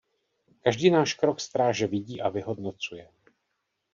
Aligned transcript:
Každý 0.61 0.89
náš 0.91 1.13
krok 1.13 1.37
stráže 1.39 1.87
vidí 1.87 2.21
a 2.21 2.29
vyhodnocuje. 2.29 3.09